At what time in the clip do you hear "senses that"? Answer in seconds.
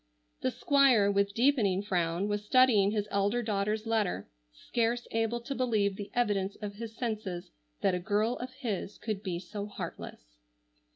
6.97-7.93